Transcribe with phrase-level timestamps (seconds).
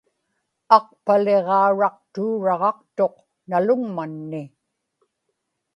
[0.75, 3.15] aqpaliġauraqtuuraġaqtuq
[3.49, 4.43] nalugmanni